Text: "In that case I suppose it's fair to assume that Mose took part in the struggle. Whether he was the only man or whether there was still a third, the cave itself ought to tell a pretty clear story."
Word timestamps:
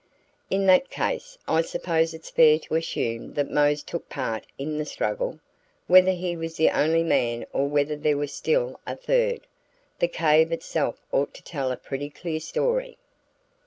"In 0.49 0.65
that 0.65 0.89
case 0.89 1.37
I 1.47 1.61
suppose 1.61 2.15
it's 2.15 2.31
fair 2.31 2.57
to 2.57 2.73
assume 2.73 3.33
that 3.35 3.51
Mose 3.51 3.83
took 3.83 4.09
part 4.09 4.47
in 4.57 4.79
the 4.79 4.83
struggle. 4.83 5.39
Whether 5.85 6.09
he 6.13 6.35
was 6.35 6.57
the 6.57 6.71
only 6.71 7.03
man 7.03 7.45
or 7.53 7.67
whether 7.67 7.95
there 7.95 8.17
was 8.17 8.33
still 8.33 8.79
a 8.87 8.95
third, 8.95 9.41
the 9.99 10.07
cave 10.07 10.51
itself 10.51 10.99
ought 11.11 11.35
to 11.35 11.43
tell 11.43 11.71
a 11.71 11.77
pretty 11.77 12.09
clear 12.09 12.39
story." 12.39 12.97